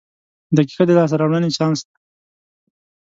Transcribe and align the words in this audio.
•دقیقه 0.55 0.83
د 0.87 0.91
لاسته 0.97 1.15
راوړنې 1.19 1.49
چانس 1.57 1.79
دی. 1.87 1.95